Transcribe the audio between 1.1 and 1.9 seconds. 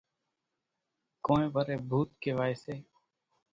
ڪونئين وريَ